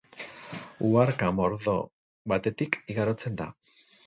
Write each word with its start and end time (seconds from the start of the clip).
Uharka 0.89 1.29
mordo 1.41 1.75
batetik 2.35 2.81
igarotzen 2.97 3.39
da. 3.45 3.49